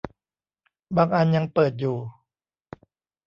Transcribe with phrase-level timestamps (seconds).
[0.97, 1.97] บางอันยังเปิดอยู่